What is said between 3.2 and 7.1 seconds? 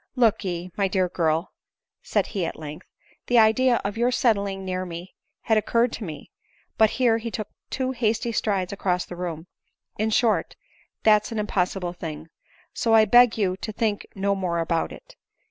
the idea of your settling near me had occurred tome, but